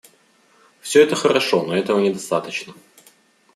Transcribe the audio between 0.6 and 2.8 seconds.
Все это хорошо, но этого недостаточно.